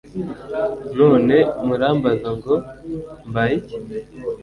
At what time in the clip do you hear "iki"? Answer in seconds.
3.61-3.77